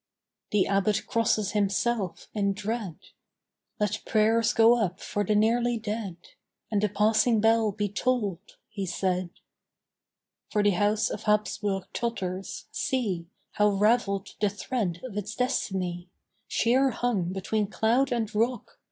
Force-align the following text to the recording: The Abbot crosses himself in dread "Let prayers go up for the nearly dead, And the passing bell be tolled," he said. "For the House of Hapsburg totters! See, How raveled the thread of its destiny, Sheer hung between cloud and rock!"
The 0.49 0.65
Abbot 0.65 1.05
crosses 1.05 1.51
himself 1.51 2.27
in 2.33 2.53
dread 2.53 2.95
"Let 3.79 4.01
prayers 4.03 4.51
go 4.51 4.79
up 4.83 4.99
for 4.99 5.23
the 5.23 5.35
nearly 5.35 5.77
dead, 5.77 6.17
And 6.71 6.81
the 6.81 6.89
passing 6.89 7.39
bell 7.39 7.71
be 7.71 7.87
tolled," 7.87 8.57
he 8.67 8.87
said. 8.87 9.29
"For 10.49 10.63
the 10.63 10.71
House 10.71 11.11
of 11.11 11.25
Hapsburg 11.25 11.83
totters! 11.93 12.65
See, 12.71 13.27
How 13.51 13.69
raveled 13.69 14.33
the 14.39 14.49
thread 14.49 15.01
of 15.03 15.17
its 15.17 15.35
destiny, 15.35 16.09
Sheer 16.47 16.89
hung 16.89 17.31
between 17.31 17.67
cloud 17.67 18.11
and 18.11 18.33
rock!" 18.33 18.79